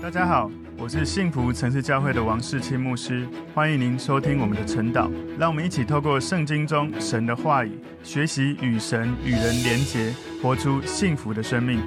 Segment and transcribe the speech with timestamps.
[0.00, 0.48] 大家好，
[0.78, 5.10] 我是幸福城市教会的王世清牧师，欢迎您收听我们的晨祷。
[5.36, 7.72] 让我们一起透过圣经中神的话语，
[8.04, 11.80] 学习与神与人连结，活出幸福的生命。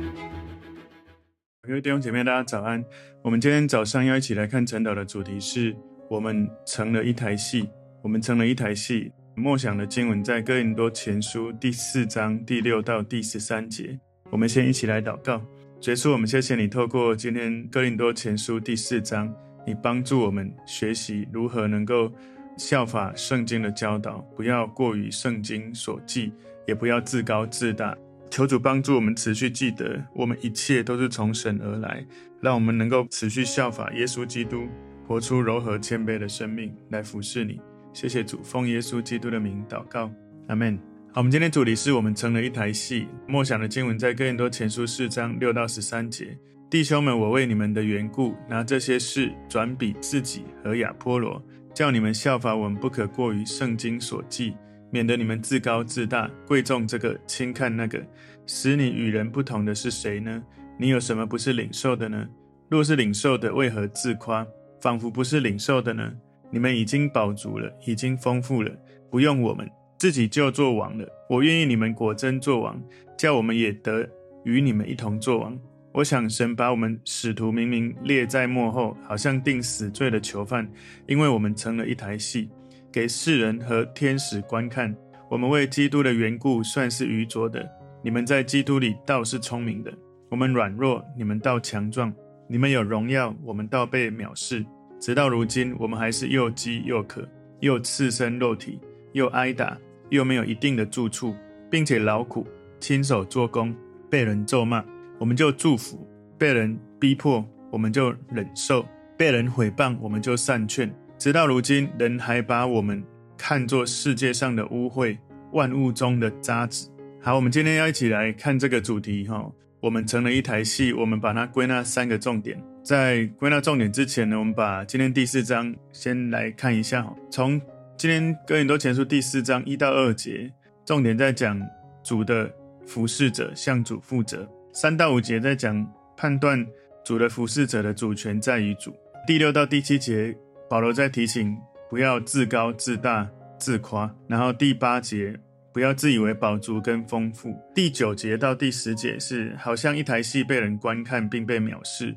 [1.61, 2.83] 各位弟兄姐妹，大家早安。
[3.23, 5.73] 我们今天早上要一起来看晨祷的主题是：
[6.09, 7.69] 我们成了一台戏。
[8.03, 9.09] 我们成了一台戏。
[9.35, 13.97] 默想的经文在哥林多前书第四章第六到第十三节。
[14.29, 15.41] 我们先一起来祷告。
[15.81, 19.33] 结束，我们谢谢你透过今天哥林多前书第四章，
[19.65, 22.13] 你帮助我们学习如何能够
[22.55, 26.33] 效法圣经的教导，不要过于圣经所记，
[26.67, 27.97] 也不要自高自大。
[28.29, 32.05] 求主帮助我们持续记得，我们一切都是从神而来，
[32.39, 34.67] 让我们能够持续效法耶稣基督，
[35.07, 37.59] 活出柔和谦卑的生命来服侍你。
[37.91, 40.11] 谢谢主，奉耶稣基督的名祷告，
[40.47, 40.90] 阿门。
[41.13, 43.05] 好，我们今天主题是我们成了一台戏。
[43.27, 46.37] 默想的经文在哥林多前书四章六到十三节。
[46.69, 51.43] 弟兄们，我为你们的缘故，拿这些事转比自己和亚波罗，
[51.73, 54.55] 叫你们效法我们，不可过于圣经所记，
[54.89, 58.01] 免得你们自高自大，贵重这个，轻看那个。
[58.47, 60.41] 使你与人不同的是谁呢？
[60.79, 62.25] 你有什么不是领受的呢？
[62.69, 64.47] 若是领受的，为何自夸，
[64.79, 66.09] 仿佛不是领受的呢？
[66.49, 68.71] 你们已经饱足了，已经丰富了，
[69.09, 69.69] 不用我们。
[70.01, 71.07] 自己就做王了。
[71.29, 72.81] 我愿意你们果真做王，
[73.15, 74.03] 叫我们也得
[74.43, 75.55] 与你们一同做王。
[75.93, 80.67] 我想神把我们使徒明明列在幕后，好像定死罪的囚犯，
[81.05, 82.49] 因为我们成了一台戏，
[82.91, 84.91] 给世人和天使观看。
[85.29, 87.63] 我们为基督的缘故算是愚拙的，
[88.03, 89.93] 你们在基督里倒是聪明的。
[90.31, 92.11] 我们软弱，你们倒强壮；
[92.49, 94.65] 你们有荣耀，我们倒被藐视。
[94.99, 97.23] 直到如今，我们还是又饥又渴，
[97.59, 98.79] 又赤身露体，
[99.13, 99.77] 又挨打。
[100.11, 101.33] 又没有一定的住处，
[101.69, 102.45] 并且劳苦，
[102.81, 103.73] 亲手做工，
[104.09, 104.83] 被人咒骂，
[105.17, 105.97] 我们就祝福；
[106.37, 108.85] 被人逼迫，我们就忍受；
[109.17, 110.93] 被人毁谤，我们就善劝。
[111.17, 113.01] 直到如今，人还把我们
[113.37, 115.17] 看作世界上的污秽，
[115.53, 116.91] 万物中的渣滓。
[117.21, 119.49] 好，我们今天要一起来看这个主题哈。
[119.79, 122.61] 我们成了一台戏，我们把它归纳三个重点。
[122.83, 127.59] 在归纳重点之前呢，我们把今天第四章先来看一下哈，从。
[128.01, 130.51] 今天哥林多前书第四章一到二节，
[130.83, 131.61] 重点在讲
[132.03, 132.51] 主的
[132.87, 134.39] 服侍者向主负责；
[134.73, 136.65] 三到五节在讲判断
[137.05, 138.89] 主的服侍者的主权在于主；
[139.27, 140.35] 第六到第七节，
[140.67, 141.55] 保罗在提醒
[141.91, 143.29] 不要自高自大
[143.59, 145.39] 自夸；然后第八节
[145.71, 152.15] 不要自以为饱足跟丰富；第九节到第十节是好像一台戏被人观看并被藐视；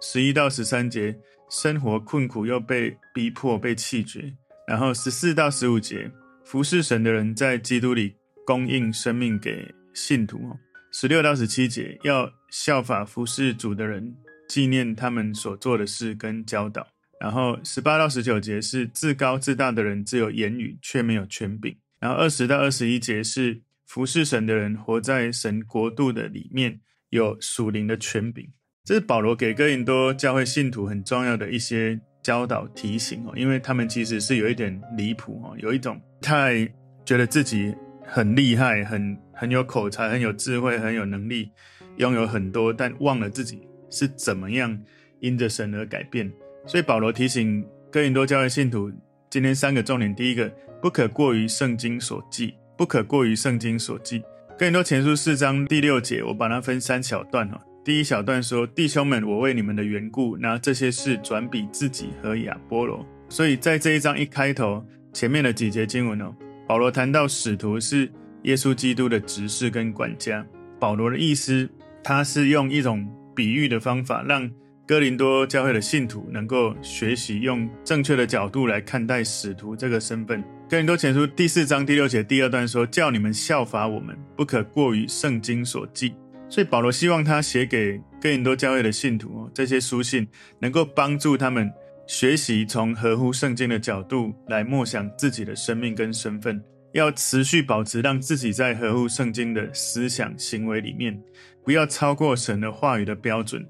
[0.00, 1.14] 十一到十三节
[1.50, 4.32] 生活困苦又被逼迫被弃绝。
[4.66, 6.10] 然后十四到十五节，
[6.44, 10.58] 服侍神的人在基督里供应生命给信徒哦。
[10.90, 14.12] 十六到十七节，要效法服侍主的人，
[14.48, 16.84] 纪念他们所做的事跟教导。
[17.20, 21.76] 然后十八到十九节是自高自大的人，只有言语却没有权柄。
[22.00, 28.50] 然后二十到二十一节是服侍神的人活在神国度的里面，有属灵的权柄。
[28.84, 32.00] 这是保罗给哥林多教会信徒很重要的一些。
[32.26, 36.68] 教导提醒哦，因为他们其实是有一点离谱哦，有一种太
[37.04, 37.72] 觉得自己
[38.04, 41.52] 很厉害、很很有口才、很有智慧、很有能力，
[41.98, 44.76] 拥有很多，但忘了自己是怎么样
[45.20, 46.28] 因着神而改变。
[46.66, 48.90] 所以保罗提醒哥林多教会信徒，
[49.30, 54.20] 今天三个重点：第一个，不可过于圣经所记，不可过于圣经所记。
[54.58, 57.60] 哥林多前书四章第六节，我把它分三小段哦。
[57.86, 66.34] 第一小段说：“弟兄们，我为你们的缘故，拿这些事转比自己和亚波罗。”所以在这一章一开头，前面的几节经文哦，
[66.66, 68.10] 保罗谈到使徒是
[68.42, 70.44] 耶稣基督的执事跟管家。
[70.80, 71.70] 保罗的意思，
[72.02, 74.50] 他是用一种比喻的方法，让
[74.84, 80.42] 哥林多教会的信徒能够学习用正确的角度来看待使徒这个身份。
[80.68, 86.12] 哥林多前书第四章第六节第二段说：“叫你们效法我们，不可过于圣经所记。”
[86.48, 90.26] 所以保罗希望他写给哥林多教会的信徒哦，这些书信
[90.60, 91.70] 能够帮助他们
[92.06, 96.62] 学习从合乎圣经的角度来默想自己的生命跟身份，
[96.92, 101.20] 要持续保持让自己在合乎圣经的思想行为里面，
[101.64, 103.66] 不要超过神的话语的标准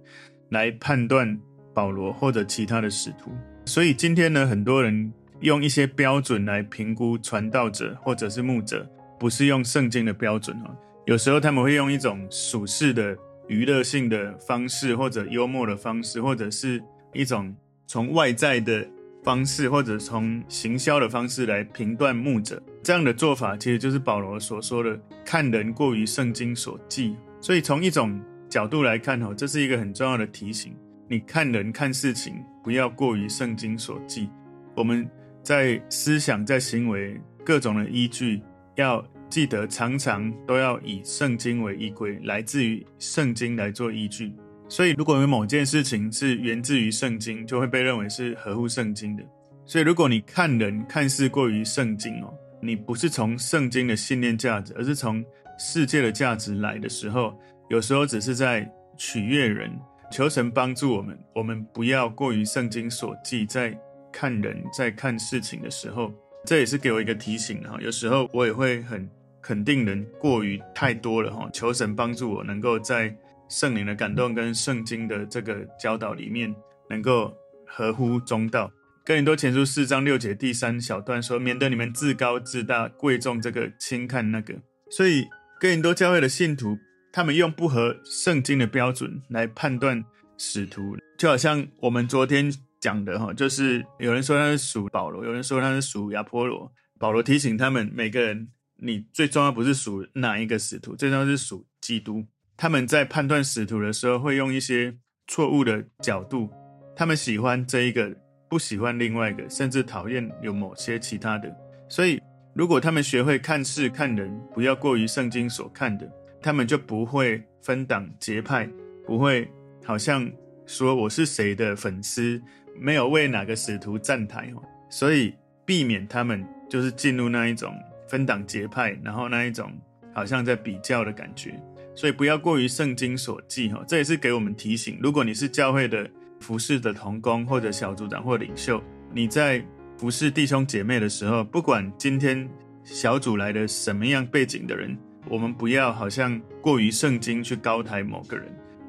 [0.50, 1.38] 来判断
[1.74, 3.32] 保罗或者其他的使徒。
[3.64, 8.86] 所以今天呢，很多人用一些标准来评估传道者或者是牧者，
[9.18, 10.76] 不是用圣经的标准哦。
[11.06, 13.16] 有时候他们会用一种属世的
[13.46, 16.82] 娱乐性的方式，或者幽默的方式，或者是
[17.12, 17.54] 一种
[17.86, 18.84] 从外在的
[19.22, 22.60] 方式，或者从行销的方式来评断牧者。
[22.82, 27.14] 这样的做法其实就是保罗所说的看人过于圣经所记。
[27.40, 30.76] 所以从一种角度来看，哦，这是一个很重要的提醒。
[31.08, 34.28] 你看人看事情，不要过于圣经所记。
[34.74, 35.08] 我们
[35.40, 38.42] 在思想、在行为各种的依据，
[38.74, 44.32] 要记得常常都要以圣经为依归，来自于圣经来做依据。
[44.68, 49.22] 所以，如果有某件事情是源自于圣经，就会被认为是合乎圣经的。
[49.64, 55.24] 所以，如果你看人看似过于圣经哦，你不是从圣经的信念价值，而是从
[55.58, 57.38] 世界的价值来的时候，
[57.68, 59.70] 有时候只是在取悦人。
[60.08, 63.76] 求神帮助我们，我们不要过于圣经所记，在
[64.12, 66.12] 看人、在看事情的时候，
[66.46, 67.76] 这也是给我一个提醒哈。
[67.80, 69.06] 有时候我也会很
[69.42, 71.50] 肯定人过于太多了哈。
[71.52, 73.14] 求神帮助我，能够在
[73.48, 76.54] 圣灵的感动跟圣经的这个教导里面，
[76.88, 78.70] 能够合乎中道。
[79.04, 84.54] 哥林多前书四章六节第三小段说：“免得你们自高自大，贵重这个，轻看那个。”
[84.90, 85.26] 所以
[85.60, 86.78] 哥林多教会的信徒。
[87.12, 90.04] 他们用不合圣经的标准来判断
[90.36, 96.72] 使徒，就好像我们昨天讲的哈，就是有人说他是属保罗，有人说他是属亚波罗。
[96.98, 102.24] 保罗提醒他们每个人，你最重要不是属哪一个使徒，最重要是属基督。
[102.56, 104.96] 他们在判断使徒的时候，会用一些
[105.26, 106.48] 错误的角度，
[106.96, 108.16] 他们喜欢这一个，
[108.48, 111.54] 不喜欢另外一个，甚至讨厌有某些其他的。
[111.88, 112.18] 所以，
[112.54, 116.10] 如果他们学会看事看人，不要过于圣经所看的。
[116.40, 118.66] 他们就不会分党结派，
[119.04, 119.50] 不会
[119.84, 120.30] 好像
[120.64, 122.40] 说我是谁的粉丝，
[122.78, 124.52] 没有为哪个使徒站台，
[124.88, 125.34] 所以
[125.64, 127.74] 避免他们就是进入那一种
[128.08, 129.72] 分党结派，然后那一种
[130.12, 131.60] 好像在比较的感觉。
[131.94, 134.98] 所以不要过于圣经所记哈，这也是给我们提醒。
[135.02, 136.08] 如果你是教会的
[136.40, 138.82] 服侍的同工或者小组长或领袖，
[139.12, 139.64] 你在
[139.96, 142.48] 服侍弟兄姐妹的时候，不管今天
[142.84, 144.96] 小组来的什么样背景的人。
[145.28, 148.46] 我们不要好像过于圣经去高抬某个人，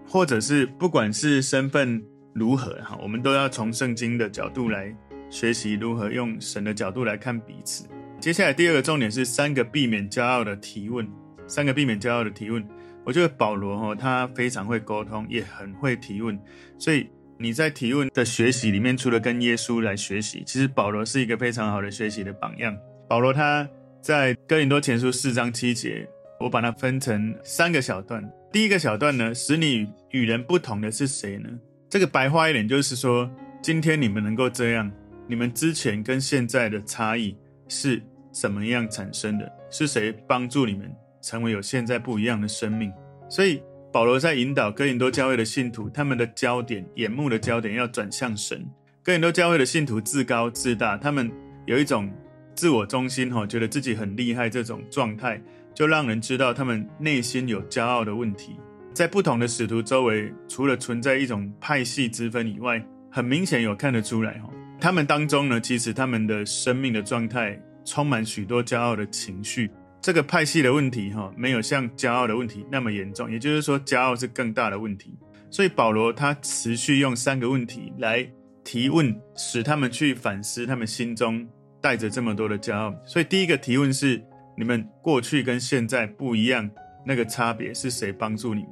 [0.08, 2.00] 或者是不管是身份
[2.38, 4.96] 如何哈，我们都要从圣经的角度来
[5.30, 7.86] 学习如何用神的角度来看彼此。
[8.20, 11.08] 接下来第二个重点是三个避免骄傲的提问，
[11.48, 12.66] 三个避免骄傲的提问。
[13.04, 16.40] 我觉得保罗哈他非常会沟通，也很会提问，
[16.78, 22.78] 所以你在提问的学习里面，除了跟耶稣来学习，其实保罗是一个非常好的学习的榜样。
[23.10, 23.68] 保罗他
[24.02, 26.08] 在哥林多前书四章七节。
[26.40, 28.24] 我把它分成三个小段。
[28.52, 31.50] 第一个小段呢，使你与人不同的是谁呢？
[31.90, 33.30] 这个白话一点就是说，
[33.62, 34.92] 今天你们能够这样，
[35.26, 37.36] 你们之前跟现在的差异
[37.70, 38.02] 是
[38.32, 39.50] 怎么样产生的？
[39.70, 42.92] 是谁帮助你们成为有现在不一样的生命？
[43.30, 43.62] 所以
[43.92, 48.66] 保罗在引导哥林多教会的信徒，他们的焦点、眼目的焦点要转向神。
[49.02, 51.32] 哥林多教会的信徒自高自大，他们
[51.66, 52.12] 有一种
[52.54, 55.42] 自我中心，哈，觉得自己很厉害这种状态。
[55.74, 58.58] 就让人知道他们内心有骄傲的问题。
[58.98, 64.50] 在不同的使徒周围，除了存在一种派系之分以外，很明显有看得出来哈，
[64.82, 69.70] 他们当中呢，其实他们的生命的状态充满许多骄傲的情绪。
[70.02, 75.14] 这个派系的问题哈，没有像骄傲的问题那么严重，也就是说，骄傲是更大的问题。
[75.52, 78.28] 所以保罗他持续用三个问题来
[78.64, 81.48] 提问，使他们去反思他们心中
[81.80, 82.92] 带着这么多的骄傲。
[83.06, 84.20] 所以第一个提问是。
[84.60, 86.68] 你们过去跟现在不一样，
[87.06, 88.72] 那个差别是谁帮助你们？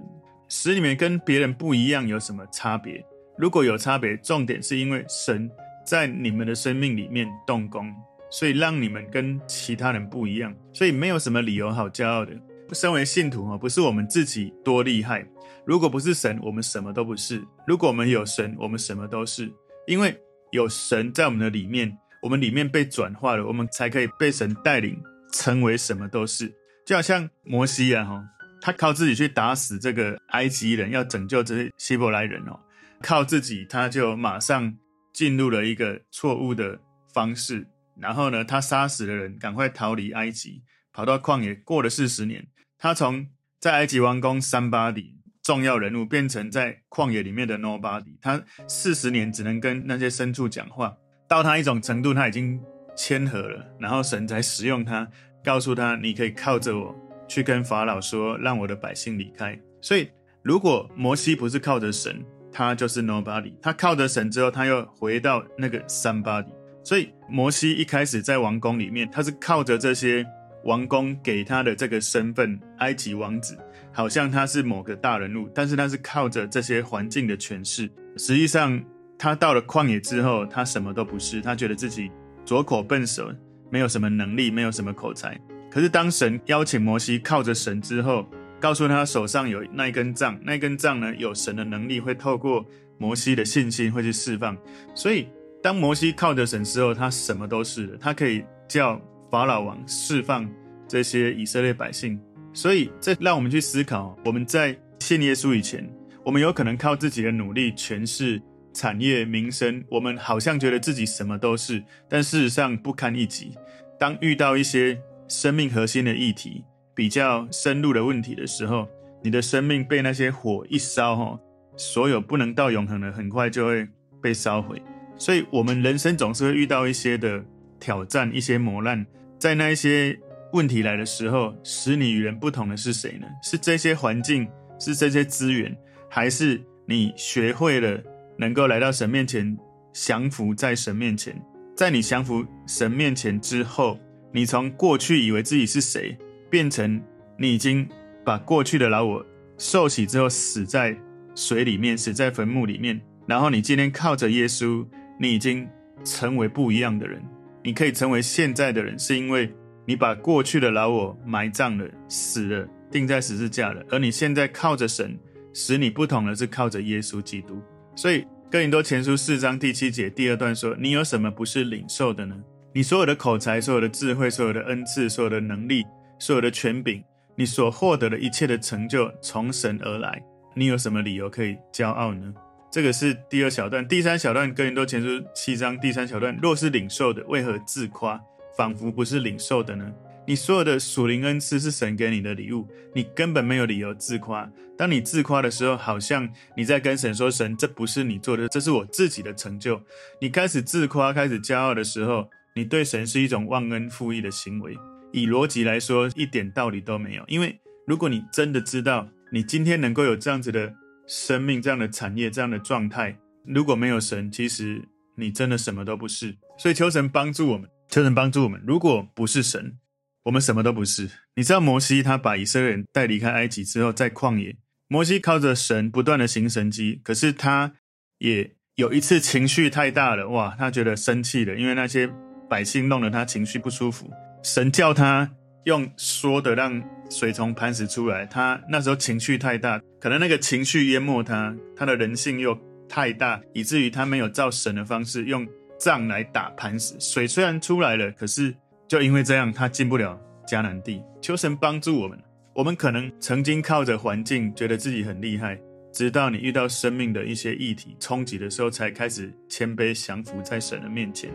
[0.58, 3.06] 使你们跟别人不一样有什么差别？
[3.38, 5.52] 如果有差别，重点是因为神
[5.86, 7.94] 在你们的生命里面动工，
[8.32, 12.32] 所以让你们跟其他人不一样，所以没有什么理由好骄傲的。
[12.72, 15.28] 身为信徒啊，不是我们自己多厉害，
[15.66, 19.52] 如果不是神，我们什么都不是；如果我们有神，我们什么都是。
[19.88, 20.18] 因为
[20.52, 24.98] 有神在我们的里面，我们里面被转化了，我们才可以被神带领。
[25.34, 26.50] 成为什么都是，
[26.86, 28.24] 就好像摩西啊，哈，
[28.66, 32.60] 他靠自己去打死这个埃及人，要拯救这些希伯来人哦，
[33.00, 34.76] 靠自己他就马上
[35.14, 36.80] 进入了一个错误的
[37.14, 37.68] 方式，
[38.00, 42.48] 然后呢，他杀死了人，赶快逃离埃及，跑到旷野，过了四十年，
[42.80, 43.28] 他从
[43.60, 45.12] 在埃及王宫 somebody
[45.44, 50.98] 重要人物，变成在旷野里面的 nobody，他四十年只能跟那些牲畜讲话，
[51.30, 52.60] 到他一种程度，他已经。
[52.98, 55.06] 谦和了，然后神才使用他，
[55.44, 56.96] 告诉他：“你可以靠着我
[57.28, 60.10] 去跟法老说，让我的百姓离开。”所以，
[60.42, 63.54] 如果摩西不是靠着神，他就是 nobody。
[63.62, 66.48] 他靠着神之后，他又回到那个 somebody。
[66.84, 70.26] 所以，摩西一开始在王宫里面，他是靠着这些
[70.64, 73.58] 王宫给他的这个身份——埃及王子，
[73.92, 77.90] 好像他是某个大人物，但是他是靠着这些环境的诠释。
[78.18, 78.84] 实际上，
[79.18, 82.12] 他到了旷野之后，他什么都不是，他觉得自己。
[82.46, 83.36] 拙口笨舌，
[83.72, 85.36] 没有什么能力，没有什么口才。
[85.76, 88.26] 可是当神邀请摩西靠着神之后，
[88.62, 92.66] 告诉他手上有那一根杖，那根杖呢，有神的能力会透过
[92.98, 94.58] 摩西的信心会去释放。
[94.94, 95.28] 所以，
[95.62, 98.98] 当摩西靠着神之后，他什么都是了，他可以叫
[99.30, 100.50] 法老王释放
[100.88, 102.18] 这些以色列百姓。
[102.54, 105.86] 所以，这让我们去思考：我们在信耶稣以前，
[106.24, 108.42] 我们有可能靠自己的努力、权势、
[108.72, 113.52] 产业、名声，我们好像觉得自己什么都是，但事实上不堪一击。
[114.00, 116.64] 当遇到一些生命核心的议题，
[116.94, 118.88] 比较深入的问题的时候，
[119.24, 121.40] 你的生命被那些火一烧，哈，
[121.78, 123.88] 所有不能到永恒的，很快就会
[124.22, 124.82] 被烧毁。
[125.18, 127.44] 所以，我们人生总是会遇到一些的
[127.80, 129.06] 挑战，一些磨难。
[129.40, 130.18] 在那一些
[130.54, 133.28] 问题来的时候，使你与人不同的是谁呢？
[133.42, 134.48] 是这些环境，
[134.80, 135.76] 是这些资源，
[136.10, 138.02] 还是你学会了
[138.38, 139.58] 能够来到神面前，
[139.94, 141.42] 降服在神面前？
[141.76, 144.00] 在你降服神面前之后，
[144.36, 146.18] 你从过去以为自己是谁，
[146.50, 147.02] 变成
[147.40, 147.88] 你已经
[148.26, 149.26] 把过去的老我
[149.58, 150.94] 受洗之后死在
[151.36, 153.00] 水里面，死在坟墓里面。
[153.26, 154.86] 然后你今天靠着耶稣，
[155.18, 155.66] 你已经
[156.04, 157.24] 成为不一样的人。
[157.64, 159.50] 你可以成为现在的人，是因为
[159.86, 163.82] 你把过去的老我埋葬了、死了、钉在十字架了。
[163.90, 165.18] 而你现在靠着神，
[165.54, 167.58] 使你不同的是靠着耶稣基督。
[167.96, 168.26] 所以。
[168.52, 172.36] 哥林多前书四章第七节第二段说：“你有什么不是领受的呢？
[172.76, 175.86] 你所有的口才、所有的智慧、所有的恩赐、所有的能力、
[176.20, 177.02] 所有的权柄，
[177.38, 180.22] 你所获得的一切的成就，从神而来。
[180.54, 182.34] 你有什么理由可以骄傲呢？”
[182.70, 183.88] 这个是第二小段。
[183.88, 188.20] 第三小段，哥林多前书七章第三小段：“若是领受的，为何自夸，
[188.58, 189.90] 仿佛不是领受的呢？”
[190.28, 194.52] 你所有的属灵恩赐是神给你的礼物，你根本没有理由自夸。
[194.78, 199.82] 当你自夸的时候，好像你在跟神说：“神，这不是你做的，这是我自己的成就。”
[200.20, 204.78] 你开始自夸、开始骄傲的时候，你对神是一种忘恩负义的行为。
[205.12, 207.24] 以逻辑来说，一点道理都没有。
[207.28, 210.74] 因为如果你真的知道你今天能够有这样子的
[211.06, 214.82] 生命、这样的产业、这样的状态，如果没有神，其实
[215.16, 216.38] 你真的什么都不是。
[216.58, 218.62] 所以求神帮助我们，求神帮助我们。
[218.66, 219.78] 如果不是神，
[220.24, 221.10] 我们什么都不是。
[221.36, 224.56] 你知道摩西他把以色列人带离开埃及之后，在旷野，
[224.88, 227.74] 摩西靠着神不断的行神迹，可是他
[228.20, 232.10] 也有一次情绪太大了，哇，他觉得生气了，因为那些
[232.50, 234.10] 百姓弄得他情绪不舒服。
[234.44, 235.30] 神叫他
[235.64, 245.48] 用说的让水从磐石出来，他那时候情绪太大，可能那个情绪淹没他，他的人性又太大，以至于他没有照神的方式用
[245.80, 246.96] 杖来打磐石。
[247.00, 248.56] 水虽然出来了，可是。
[248.88, 250.16] 就因为这样，他进不了
[250.48, 251.02] 迦南地。
[251.20, 252.16] 求神帮助我们。
[252.54, 255.60] 我们可能曾经靠着环境，觉得自己很厉害，
[255.92, 261.32] 直到你遇到生命的一些议题冲击的时候，才开始谦卑降服在神的面前。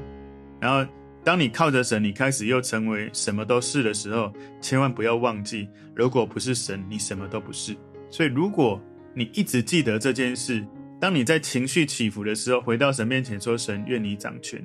[0.61, 0.89] 然后，
[1.23, 7.77] 当你靠着神，你开始又成为什么都是的时候，千万不要忘记，如果不是神，你什么都不是。
[8.11, 8.81] 所以，如果
[9.15, 10.67] 你一直记得这件事，
[11.01, 14.65] 当你在情绪起伏的时候，回到神面前说：“神，愿你掌权，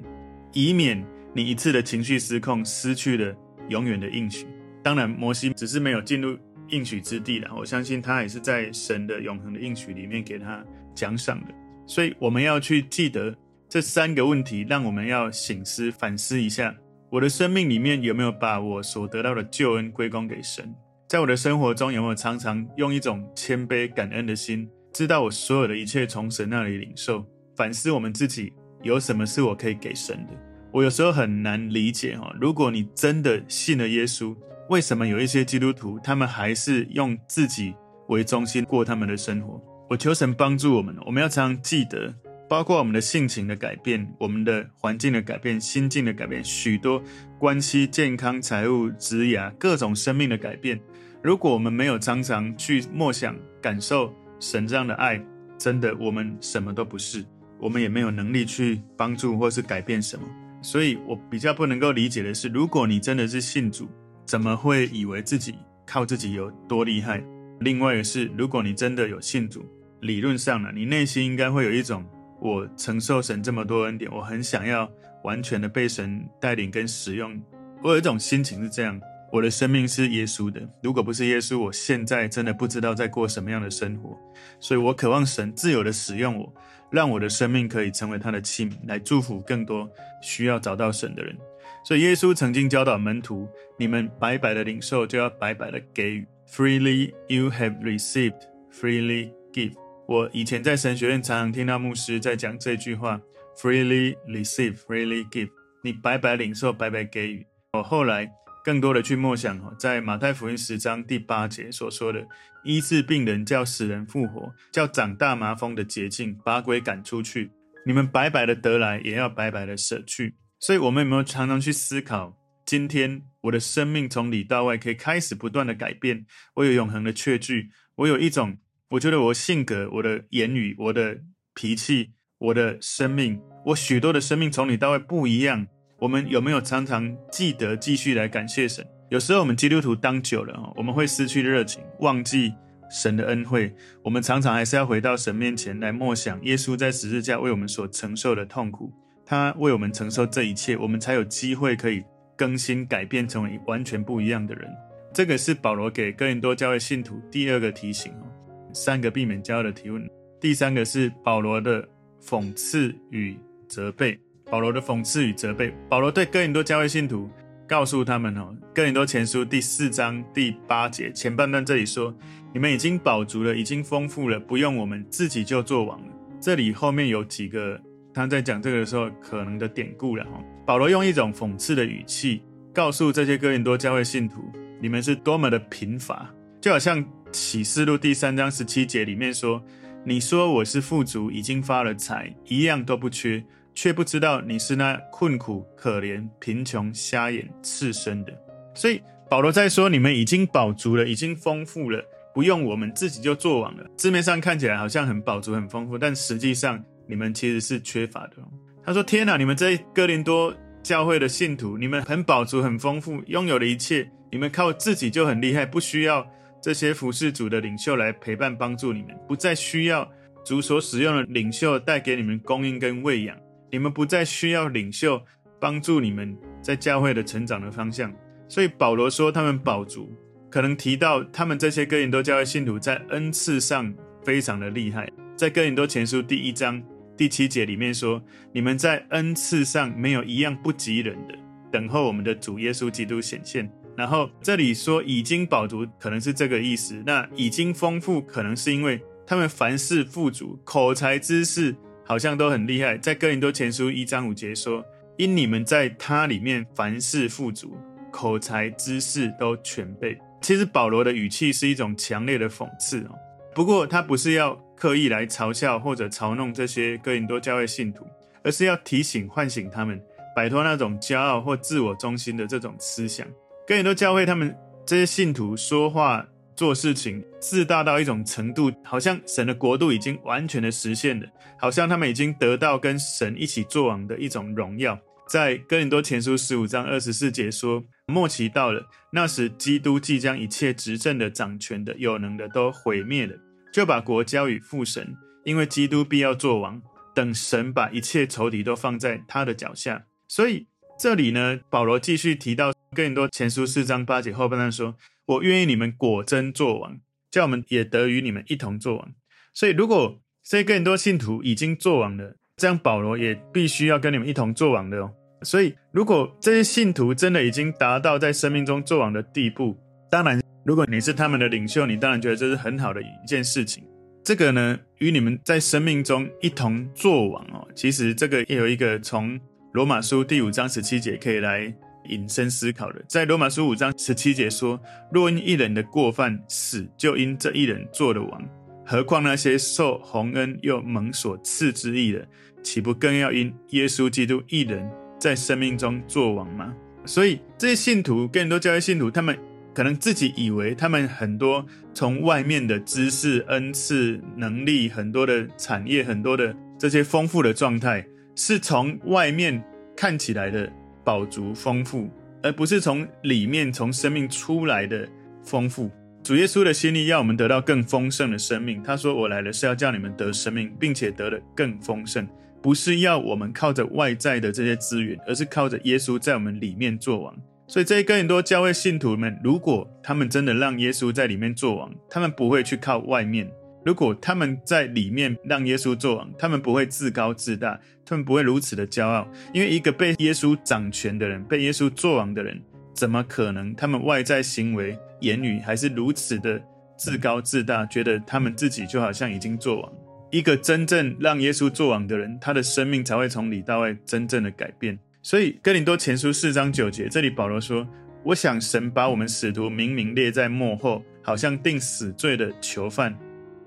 [0.54, 1.06] 以免。”
[1.38, 3.36] 你一次的情绪失控，失去了
[3.68, 4.48] 永远的应许。
[4.82, 6.38] 当然，摩西只是没有进入
[6.70, 7.54] 应许之地了。
[7.58, 11.54] 我相信他也是在神的永恒的应许里面给他奖赏的。
[11.86, 13.36] 所以，我们要去记得
[13.68, 16.76] 这三个问题，让我们要醒思反思一下：
[17.10, 20.74] 我的生命里面有没有把我所得到的救恩归功给神？
[21.08, 27.26] 在我的生活中，有没有常常用一种谦卑感恩的心，知道我所有的一切从神那里领受？
[27.56, 30.34] 反思我们自己有什么是我可以给神的？
[30.72, 34.36] 我有时候很难理解哈，如果你真的信了耶稣，
[34.70, 37.74] 为什么有一些基督徒他们还是用自己
[38.10, 39.62] 为中心过他们的生活？
[39.90, 42.14] 我求神帮助我们，我们要常常记得，
[42.48, 47.02] 包括我们的性情的改变、我们的环境的改变、心境的改变、许多
[47.40, 50.80] 关系、健康、财务、职业各种生命的改变。
[51.24, 55.20] 如果我们没有常常去默想、感受神这样的爱，
[55.58, 57.26] 真的我们什么都不是，
[57.60, 60.24] 我们也没有能力去帮助或是改变什么。
[60.62, 63.88] 所以我比较不能够理解的是，如果你真的是信主，
[64.26, 67.24] 怎么会以为自己靠自己有多厉害？
[67.62, 69.66] 另外的是，如果你真的有信主，
[70.02, 72.06] 理论上呢，你内心应该会有一种，
[72.40, 74.90] 我承受神这么多恩典，我很想要
[75.24, 77.42] 完全的被神带领跟使用。
[77.84, 79.00] 我有一种心情是这样，
[79.32, 84.18] 我的生命是耶稣的，如果不是耶稣，我现在真的不知道在过什么样的生活。
[84.60, 86.54] 所以我渴望神自由的使用我。
[86.92, 89.90] 让我的生命可以成为他的器皿，来祝福更多
[90.22, 91.36] 需要找到神的人。
[91.84, 96.26] 所以耶稣曾经教导门徒：你们白白的领受，就要白白的给予。
[96.48, 98.40] Freely you have received,
[98.72, 99.74] freely give。
[100.08, 103.20] 我以前在神学院常常听到牧师在讲这句话
[103.58, 105.50] ：Freely receive, freely give。
[105.84, 107.46] 你白白领受，白白给予。
[107.74, 108.32] 我后来
[108.64, 112.24] 更多的去默想哦，在马太福音十章第八节所说的，
[112.64, 117.52] 医治病人，叫死人复活，叫长大麻风的洁净，把鬼赶出去。
[117.86, 120.36] 你们白白的得来，也要白白的舍去。
[120.60, 126.26] 所以，我们有没有常常去思考，今天我的生命从里到外可以开始不断的改变？
[126.56, 128.58] 我有永恒的确据，我有一种，
[128.90, 131.18] 我觉得我性格、我的言语、我的
[131.56, 135.66] 脾气、我的生命，我许多的生命从里到外不一样。
[136.00, 138.86] 我们有没有常常记得继续来感谢神？
[139.10, 142.54] 有时候我们基督徒当久了，我们会失去热情，忘记
[142.92, 143.74] 神的恩惠。
[144.04, 148.94] 我们常常还是要回到神面前来默想耶稣在十字架为我们所承受的痛苦，
[149.26, 152.04] 他为我们承受这一切，我们才有机会可以
[152.38, 154.70] 更新改变，成为完全不一样的人。
[155.12, 158.28] 这个是保罗给哥林多教会信徒第二个提醒哦。
[158.76, 160.06] 三个避免骄傲的提问，
[160.40, 161.88] 第三个是保罗的
[162.22, 163.38] 讽刺与
[163.70, 164.20] 责备。
[164.52, 167.28] 保罗的讽刺与责备，保罗对哥林多教会信徒
[167.68, 172.14] 告诉他们：哦，哥林多前书第四章第八节前半段这里说，
[172.54, 176.08] 你们已经饱足了，已经丰富了，不用我们自己就做王了。
[176.40, 177.82] 这里后面有几个
[178.14, 180.32] 他在讲这个的时候可能的典故了哈。
[180.64, 184.44] 保罗用一种讽刺的语气告诉这些哥林多教会信徒，
[184.80, 186.30] 你们是多么的贫乏，
[186.62, 187.04] 就好像
[187.36, 189.62] 启示录第三章十七节里面说，
[190.06, 193.44] 你说我是富足，已经发了财，一样都不缺。
[193.74, 198.32] 却不知道你是那困苦、可怜、贫穷、瞎眼、赤身的。
[198.74, 202.02] 所以保罗在说：“你们已经饱足了，已经丰富了，
[202.34, 208.38] 不用我们自己就作王了。”字面上看起来好像很饱足、很丰富，但实际上你们其实是缺乏的。
[208.82, 216.26] 他说：“天哪，你们这哥林多教会的信徒，你们很饱足、很丰富，拥有了一切，你们靠自己就很厉害，不需要
[216.66, 220.12] 这些服侍主的领袖来陪伴帮助你们，不再需要
[220.44, 223.38] 主所使用的领袖带给你们供应跟喂养。”
[223.72, 225.22] 你们不再需要领袖
[225.62, 228.12] 帮助你们在教会的成长的方向，
[228.48, 230.12] 所以保罗说他们保足，
[230.50, 233.94] 可能提到他们这些哥林多教会信徒在恩赐上
[234.24, 235.08] 非常的厉害。
[235.36, 236.82] 在哥林多前书第一章
[237.16, 238.20] 第七节里面说
[238.52, 241.36] ：“你们在恩赐上没有一样不及人的，
[241.72, 247.02] 等候我们的主耶稣基督显现。”然后这里说已经饱足，可能是这个意思。
[247.06, 251.76] 那已经丰富，可能是因为他们凡事富足，口才知识。
[252.08, 254.86] 好像都很厉害，在哥林多前书一章五节说
[255.18, 257.76] ：“因你们在他里面凡事富足，
[258.12, 263.16] 口才知识都全备。”其实保罗的语气是一种强烈的讽刺哦。
[263.56, 268.06] 不过他不是要刻意来嘲笑或者嘲弄这些哥林多教会信徒，
[268.44, 270.00] 而是要提醒、唤醒他们，
[270.36, 273.26] 摆脱那种骄傲或自我中心的这种思想。
[273.68, 276.28] 哥林多教会他们这些信徒说话。
[276.56, 281.28] 做事情自大到一种程度，好像神的国度已经完全的实现了，
[281.60, 284.98] 好像他们已经得到跟神一起作王的一种荣耀。
[285.28, 293.36] 在哥林多前书十五章二十四节说：“末期到了，那时基督即将一切执政的、掌权的、有能的都毁灭了，
[293.74, 296.82] 就把国交与父神，因为基督必要作王，
[297.14, 304.96] 等神把一切仇敌都放在他的脚下。”所以这里呢，保罗继续提到哥林多前书四章八节后半段说。
[305.28, 307.00] 我愿意你们果真作王，
[307.32, 309.12] 叫我们也得与你们一同作王。
[309.56, 315.12] 所以，如果这些哥林多信徒已经作王了，这样保罗也必须要跟你们一同作王的哦。
[315.42, 319.76] 所以，如果这些信徒真的已经达到在生命中作王的地步，
[320.12, 323.84] 当然，如果你是他们的领袖，你当然觉得这是很好的一件事情。
[324.24, 329.40] 这个呢，与你们在生命中一同作王哦，其实这个也有一个从
[329.76, 331.76] 罗马书第五章十七节可以来。
[332.08, 334.80] 引申思考的，在罗马书五章十七节说
[335.12, 338.42] ：“若因一人的过犯死，就因这一人做了王，
[338.86, 342.26] 何况那些受洪恩又蒙所赐之义的，
[342.64, 346.74] 岂不更要因耶稣基督一人在生命中做王吗？”
[347.06, 349.38] 所以这些信徒，更多教会信徒，他们
[349.74, 359.64] 可能自己以为他们很多从外面的知识、恩赐、能力，很多的产业，很多的这些丰富的状态，是从外面
[359.96, 360.72] 看起来的。
[361.06, 362.10] 饱足丰富，
[362.42, 365.08] 而不是从里面从生命出来的
[365.44, 365.92] 丰富。
[366.24, 368.82] 主耶稣的心意要我们得到更丰盛的生命。
[368.82, 372.28] 他说：“我来了是要叫你们得生命，并且得的更丰盛，
[372.60, 383.48] 不是要我们靠着外在的这些资源，而是靠着耶稣在我们里面作王。”所以这些哥林多教会信徒们，如果他们真的让耶稣在里面作王，他们不会去靠外面。
[383.86, 389.28] 如果他们在里面让耶稣作王，他们不会自高自大，他们不会如此的骄傲。
[389.54, 392.60] 因为一个被耶稣掌权的人，被耶稣作王的人，
[392.96, 396.60] 怎么可能他们外在行为、言语还是如此的
[396.98, 399.94] 自高自大，觉得他们自己就好像已经作王？
[400.32, 404.98] 一个真正让耶稣作王的人，他的生命才会从里到外真正的改变。
[405.22, 407.88] 所以哥林多前书四章九节，这里保罗说
[408.26, 413.16] ：“我想神把我们使徒明明列在末后，好像定死罪的囚犯，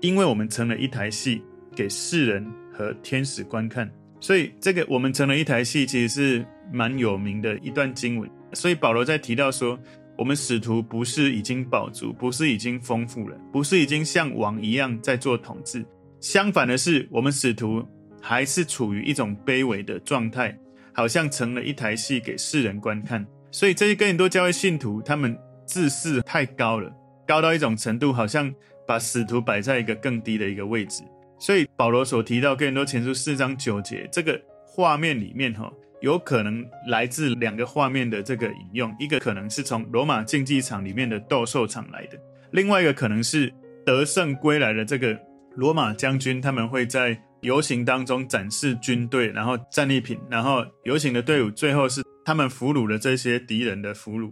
[0.01, 1.41] 因为我们成了一台戏
[1.75, 3.89] 给世人和天使观看。
[4.21, 8.29] 所以这个我们成了一台戏，其实是蛮有名的一段经文。
[8.53, 9.79] 所以保罗在提到说，
[10.17, 15.85] 我们使徒不是已经饱足，不是已经丰富了，不是已经像王一样在做统治。
[16.19, 17.81] 相反的是，我们使徒
[18.21, 20.53] 还是处于一种卑微的状态，
[20.91, 23.25] 好像成了一台戏给世人观看。
[23.51, 26.91] 所以这些哥林多教会信徒，他们自视太高了，
[27.25, 28.53] 高到一种程度，好像
[28.89, 31.03] 把使徒摆在一个更低的一个位置。
[31.37, 35.71] 所以保罗所提到哥林多前书四章九节这个画面里面，哈，
[36.01, 42.17] 有可能来自两个画面的这个引用，一个可能是从罗马竞技场里面的斗兽场来的，
[42.49, 43.53] 另外一个可能是
[43.85, 45.15] 得胜归来的这个。
[45.55, 54.31] 罗马将军他们会在游行当中展示军队，然后战利品，然后游行的队伍最后是他们俘虏了这些敌人的俘虏，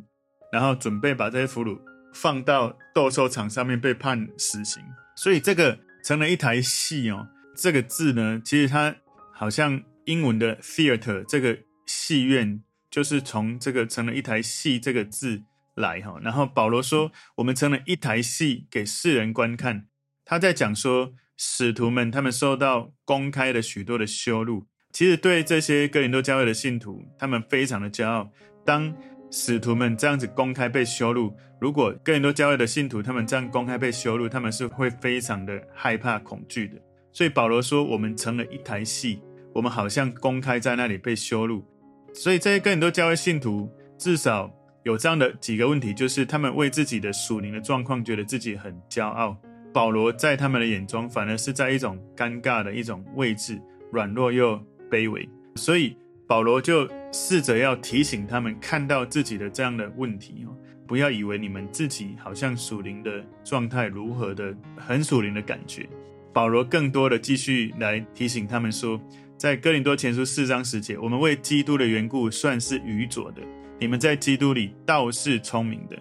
[0.51, 1.77] 然后准备把这些俘虏
[2.21, 4.81] 放到斗兽场上面被判死刑。
[5.15, 7.27] 所以这个成了一台戏哦。
[7.55, 8.95] 这个字呢，其实它
[9.33, 15.43] 好像英文的 theater 这个戏院，就是从这个成了一台戏这个字
[15.75, 16.19] 来哈。
[16.21, 19.87] 然后保罗说，我们成了一台戏给世人观看。
[20.23, 28.29] 他在讲说，使徒们他们受到公开的许多的羞辱，其实对这些哥林多教会的信徒，他们非常的骄傲。
[28.63, 28.95] 当
[29.31, 36.75] 使徒们这样子公开被羞辱，如果哥林多教会的信徒他们这样公开被羞辱，他们是会非常的害怕、恐惧的。
[37.11, 39.19] 所以保罗说，我们成了一台戏，
[39.53, 41.65] 我们好像公开在那里被羞辱。
[42.13, 49.35] 所以这些哥林多教会信徒至少有这样的几个问题，就是他们为自己的属灵的状况觉得自己很骄傲。
[49.73, 53.59] 保罗在他们的眼中，反而是在一种尴尬的一种位置，
[53.91, 55.27] 软弱又卑微。
[55.55, 60.55] 所以保罗就试着要提醒他们，看到自己的这样的问题哦，
[60.87, 65.87] 不要以为你们自己好像属灵的状态如何的很属灵的感觉。
[66.33, 68.99] 保罗更多的继续来提醒他们说，
[69.35, 73.41] 在哥林多前书四章十节，我们为基督的缘故算是愚拙的，
[73.79, 75.97] 你们在基督里倒是聪明的。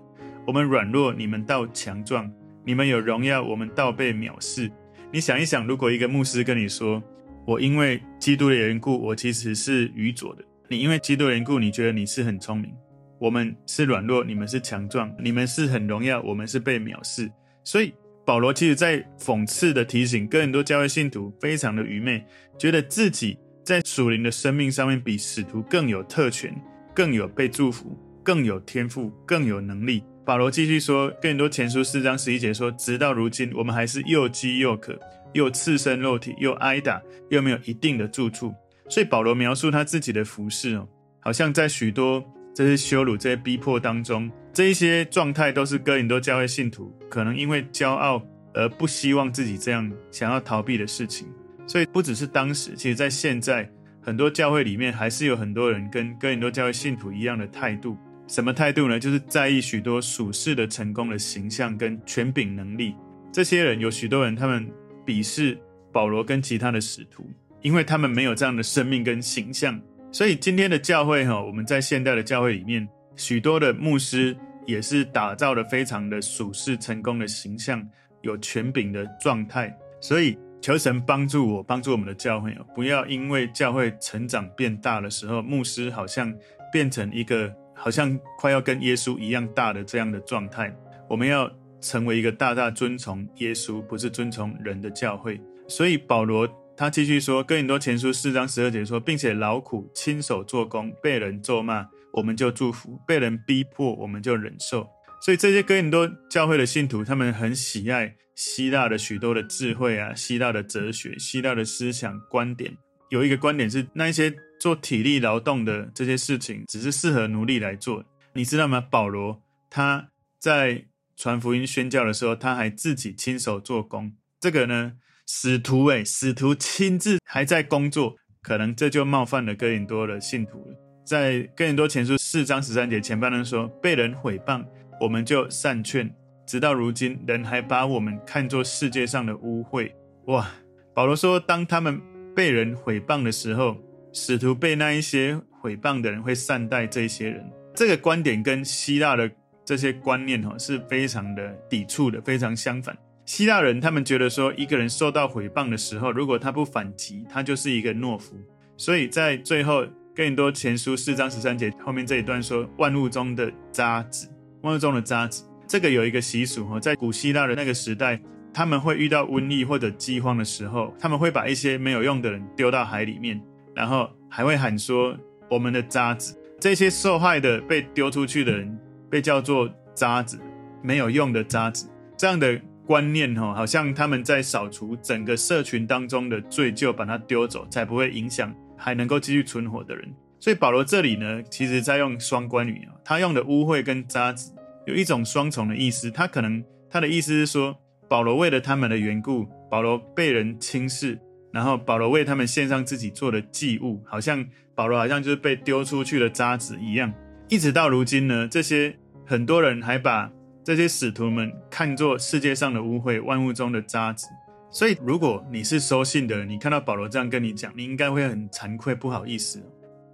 [0.47, 2.31] 我们软弱，你们倒强壮。
[2.65, 4.71] 你们有荣耀，我们倒被藐视。
[5.13, 7.03] 你想一想，如果一个牧师跟你说
[7.47, 12.73] ：“我因为基督的缘故，我其实是愚拙的。”你因为基督的缘故，你觉得你是很聪明。
[13.19, 17.31] 我们是软弱，你们是强壮；你们是很荣耀，我们是被藐视。
[17.65, 17.93] 所以
[18.25, 22.25] 保罗其实在讽刺的提醒，跟很多教会信徒非常的愚昧，
[22.59, 26.55] 觉得自己在属灵的生命上面比使徒更有特权，
[26.95, 30.03] 更有被祝福，更有天赋，更有能力。
[30.25, 34.99] 保罗继续说，更多前书四章十一节说：“直到如今，我们还是又饥又渴，
[35.33, 37.01] 又赤身肉体，又挨打，
[37.31, 38.53] 又没有一定的住处。”
[38.91, 40.89] 所以保罗描述他自己的服饰哦，
[41.21, 42.25] 好像在许多
[42.57, 51.29] 这些羞辱、这些逼迫当中，这一些状态都是哥林多教会信徒可能因为骄傲而不希望自己这样想要逃避的事情。
[51.67, 57.95] 所以不只是当时，其实在现在很多教会里面，还是有很多人跟哥林多教会信徒一样的态度。
[58.27, 58.99] 什么态度呢？
[58.99, 62.95] 就是在意许多属世的成功的形象跟权柄能力。
[63.31, 64.67] 这些人有许多人，他们
[65.05, 65.61] 鄙视
[65.93, 67.29] 保罗跟其他的使徒，
[67.61, 69.79] 因为他们没有这样的生命跟形象。
[70.17, 77.87] 所以今天的教会哈，我们在现代的教会里面，许多的牧师也是打造的非常的属世成功的形象，
[78.23, 79.71] 有权柄的状态。
[80.01, 86.35] 所以求神帮助我，帮助我们的教会，不要因为教会成长变大的时候，牧师好像
[86.73, 87.55] 变成一个。
[87.79, 90.75] 好像快要跟耶稣一样大的这样的状态，
[91.11, 91.47] 我们要
[91.79, 95.39] 成为一个大大尊崇耶稣，不是尊崇人的教会。
[95.69, 104.89] 所以保罗他继续说，哥林多前书四章十二节说，并且劳苦亲手做工，被人咒骂，我们就祝福；被人逼迫，我们就忍受。
[105.21, 112.77] 所以这些哥林多教会的信徒，他们很喜爱希腊的许多的智慧啊，希腊的哲学，希腊的思想观点。
[113.09, 114.35] 有一个观点是，那一些。
[114.59, 118.81] 做体力劳动的这些事情，只是适合奴隶来做，你知道吗？
[118.81, 120.09] 保罗他
[120.39, 124.15] 在传福音宣教的时候，他还自己亲手做工。
[124.41, 124.95] 这个呢，
[125.27, 130.77] 使徒诶，使徒亲自还在工作，可能这就冒犯了哥林多的信徒了。
[131.05, 134.65] 在哥林多前书四章十三节前半段说，被人毁谤，
[135.01, 136.11] 我们就善劝，
[136.47, 139.93] 直到如今，人还把我们看作世界上的污秽。
[140.27, 140.49] 哇！
[140.95, 142.01] 保罗说，当他们
[142.35, 143.77] 被人毁谤的时候。
[144.19, 149.31] 使徒被那一些毁谤的人会善待这些人，这个观点跟希腊的
[149.63, 152.97] 这些观念哈是非常的抵触的，非常相反。
[153.27, 158.37] 希腊人他们觉得说，一个人受到毁谤的时候，如果他不反击，他就是一个懦夫。
[158.77, 159.85] 所以在最后
[160.15, 164.29] 更多前书四章十三节后面这一段说，万物中的渣滓，
[164.63, 168.21] 万物中的渣滓，这个有一个习俗哈，在古希腊的那个时代，
[168.55, 173.43] 他们会遇到瘟疫或者饥荒的时候，他们会把一些没有用的人丢到海里面，
[173.75, 175.19] 然后还会喊说
[175.51, 178.79] 我们的渣滓，这些受害的被丢出去的人
[179.11, 180.39] 被叫做渣滓，
[180.81, 182.61] 没有用的渣滓，这样的。
[182.87, 190.09] 观念哈，好像他们在扫除整个社群当中的罪疚，把它丢走，才不会影响还能够继续存活的人。
[190.39, 194.53] 所以保罗这里呢，其实在用双关语啊，他用的污秽跟渣滓
[194.87, 196.11] 有一种双重的意思。
[196.11, 197.77] 他可能他的意思是说，
[198.09, 201.19] 保罗为了他们的缘故，保罗被人轻视，
[201.53, 204.47] 然后保罗为他们献上自己做的祭物，好像
[204.77, 207.13] 保罗好像就是被丢出去的渣滓一样。
[207.49, 208.97] 一直到如今呢，这些
[209.27, 210.31] 很多人还把。
[210.67, 214.29] 这些使徒们看作世界上的污秽，万物中的渣滓。
[214.69, 219.63] 所以，如果你是收信的人，你看到保罗这样跟你讲，你应该会很惭愧，不好意思。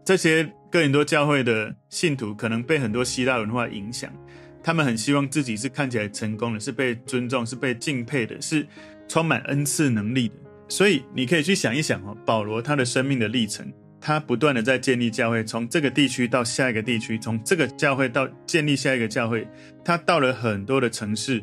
[0.05, 4.13] 这些哥林多教会的信徒可能被很多希腊文化影响，
[4.63, 8.67] 他们很希望自己是看起来成功的，是被尊重，是被敬佩的，是
[9.09, 10.35] 充满恩赐能力的。
[10.69, 13.73] 所以，你可以去想一想哦，保罗他的生命的历程。
[14.05, 19.47] 他不断的在建立教会，从这个地区到下一个地区，从这个教会到建立下一个教会。
[19.85, 21.41] 他到了很多的城市，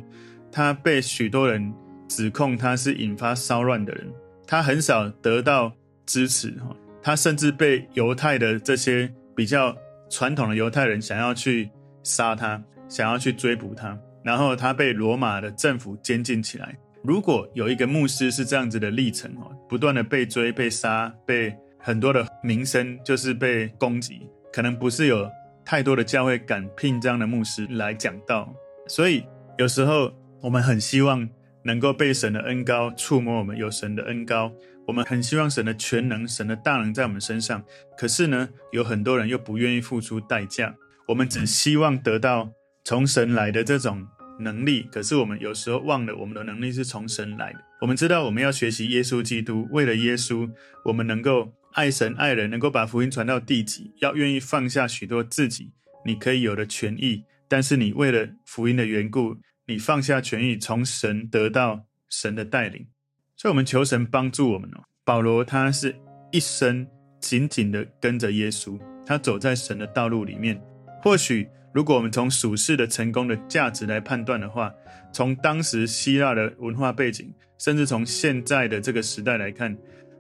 [0.52, 1.74] 他被许多人
[2.10, 4.12] 指控他是引发骚乱的人，
[4.46, 5.72] 他很少得到
[6.06, 6.76] 支持哈。
[7.02, 9.74] 他甚至被犹太的这些比较
[10.10, 11.70] 传统的犹太人想要去
[12.04, 16.78] 杀他，想要去追捕他，然后他被罗马的政府监禁起来。
[17.06, 21.56] 如果有一个牧师是这样子的历程哦，不断的被追、被杀、被。
[21.82, 25.30] 很多的名声就是被攻击，可能不是有
[25.66, 28.54] 太多的教会敢聘这样的牧师来讲道，
[28.88, 29.24] 所以
[29.58, 30.12] 有时候
[30.42, 31.28] 我们很希望
[31.64, 34.52] 能够被神的恩膏触摸，我们有神的恩膏，
[34.88, 37.64] 我们很希望神的全能、神的大能在我们身上。
[37.98, 40.76] 可是呢，有很多人又不愿意付出代价，
[41.08, 42.52] 我们只希望得到
[42.84, 44.06] 从神来的这种
[44.40, 47.60] 能力，可是我们有时候忘了我们的能力是从神来的。
[47.82, 50.50] 我们知道我们要学习耶稣基督，为了耶稣，
[50.84, 51.54] 我们能够。
[51.74, 55.72] 爱神爱人，能够把福音传到地极，要愿意放下许多自己
[56.06, 62.88] 你可以有的权益，但是你为了福音的缘故，你放下权益，从神得到神的带领。
[63.36, 64.84] 所以，我们求神帮助我们哦。
[65.06, 65.96] 保罗他是
[66.32, 66.86] 一生
[67.20, 70.60] 紧紧的跟着耶稣，他走在神的道路里面。
[71.02, 74.74] 或许，如果我们从属世的成功的价值来判断的话，
[75.14, 79.78] 从当时希腊的文化背景，甚至从现在的这个时代来看。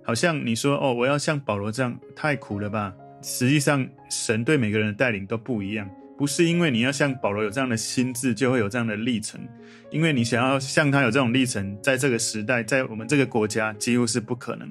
[0.10, 2.92] 好像你说哦，我要像保罗这样，太苦了吧？
[3.22, 9.40] 实际上，神对每个人的带领都不一样，不是因为你要像保罗有这样的心智，就会有这样的历程。
[9.92, 14.68] 因为你想要像他有这种历程，在这个时代，在我们这个国家，几乎是不可能。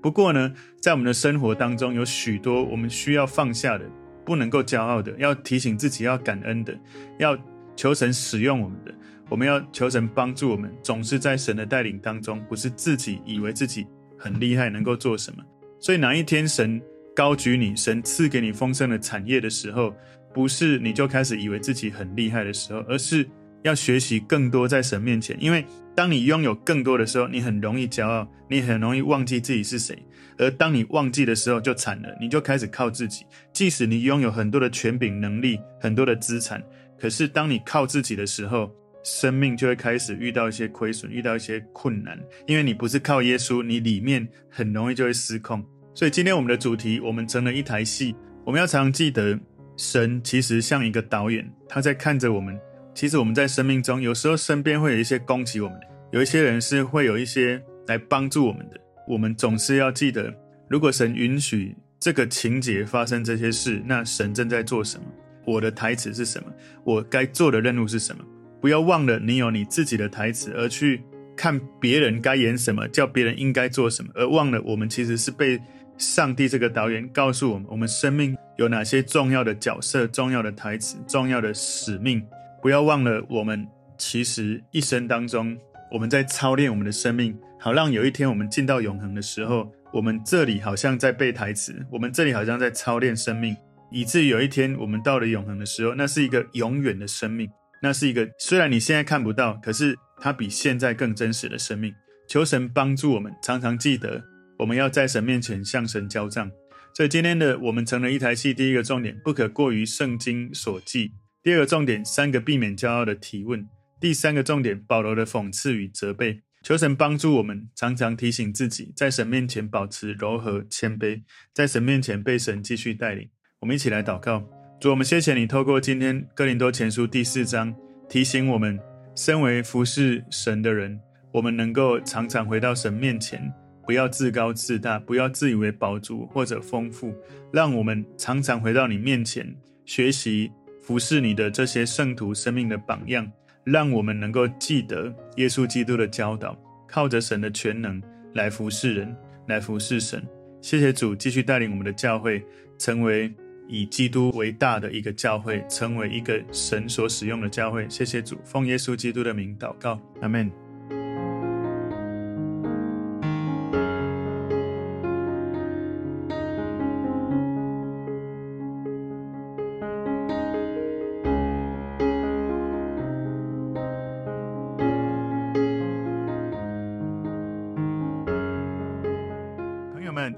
[0.00, 3.84] 不过呢，在我们的生活当中，有许多我们需要放下的，
[4.24, 6.72] 不能够骄傲的，要提醒自己要感恩的，
[7.18, 7.36] 要
[7.74, 8.94] 求神使用我们的，
[9.28, 13.84] 我们要求神帮助我们，总是在神的带领当中，不是自己以为自己。
[14.18, 15.42] 很厉害，能够做什么？
[15.80, 16.82] 所以哪一天神
[17.14, 19.94] 高举你，神赐给你丰盛的产业的时候，
[20.34, 23.28] 不是你就开始以为自己很厉害的时候，而是
[23.62, 25.36] 要学习更多在神面前。
[25.40, 29.96] 因为当你拥有更多的时候，你很容易骄傲，你很容易忘记自己是谁。
[30.36, 33.24] 而当你忘记的时候，就惨了，你就开始靠自己。
[33.52, 36.62] 即使你拥有很多的权柄、能力、很多的资产，
[36.96, 38.70] 可是当你靠自己的时候，
[39.02, 45.64] 生命就会开始遇到一些亏损，遇到一些困难，因为你不是靠耶稣，你里面很容易就会失控。
[45.94, 49.38] 所以今天我们的主题，我们成了一台戏，我们要常记得，
[49.76, 52.58] 神其实像一个导演，他在看着我们。
[52.94, 58.80] 其实我们在生命中，有时候身边会有一些攻击我们的，有一些人是会有一些来帮助我们的。
[59.06, 60.34] 我们总是要记得，
[60.68, 65.04] 如果神允许这个情节发生这些事，那神正在做什么？
[65.46, 66.52] 我的台词是什么？
[66.84, 68.24] 我该做的任务是什么？
[68.60, 71.02] 不要忘了，你有你自己的台词，而去
[71.36, 75.60] 看别人该演什么，叫别人应该做什么，而忘了我们其实是被
[75.96, 82.22] 上帝这个导演告诉我们，我们生命有哪些重要的角色、重要的台词、重要的使命。
[82.60, 83.66] 不要忘了，我们
[83.96, 85.56] 其实一生当中，
[85.92, 93.56] 我们在操练我们的生命，好让有一天我们进到永恒的时候，我们这里好像在背台词，我们这里好像在操练生命，
[93.92, 97.48] 以至于有一天我们到了永恒的时候，那是一个永远的生命。
[97.82, 101.94] 那是一个虽然你现在看不到，可是它比现在更真实的生命。
[102.28, 104.22] 求神帮助我们，常常记得
[104.58, 106.50] 我们要在神面前向神交账。
[106.94, 108.52] 所以今天的我们成了一台戏。
[108.52, 111.12] 第一个重点，不可过于圣经所记；
[111.42, 113.60] 第二个重点，三个避免骄傲的提问；
[114.00, 116.42] 第三个重点，保罗的讽刺与责备。
[116.64, 121.22] 求神帮助我们，常常提醒自己，在神面前保持柔和谦卑，
[121.54, 123.30] 在神面前被神继续带领。
[123.60, 124.44] 我们一起来祷告：
[124.80, 127.74] 主，我们谢谢你，透过今天哥林多前书第四章，
[128.08, 128.78] 提醒我们，
[129.16, 131.00] 身为服侍神的人，
[131.32, 133.52] 我们能够常常回到神面前，
[133.84, 137.12] 不要自高自大，不要自以为饱足或者丰富，
[137.52, 139.52] 让我们常常回到你面前，
[139.84, 143.28] 学习服侍你的这些圣徒生命的榜样。
[143.64, 148.00] 让我们能够记得耶稣基督的教导，靠着神的全能
[148.34, 149.14] 来服侍人，
[149.48, 150.24] 来服侍神。
[150.62, 152.42] 谢谢主，继续带领我们的教会
[152.78, 153.34] 成为
[153.68, 157.86] 以基督为大的一个教会，成为一个神所使用的教会。
[157.88, 160.50] 谢谢主，奉耶稣基督的名祷告，阿门。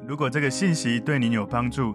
[0.07, 1.95] 如果这个信息对您有帮助，